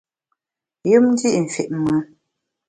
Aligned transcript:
Yùm 0.89 1.05
ndi’ 1.13 1.29
fit 1.53 1.69
mùn. 1.83 1.99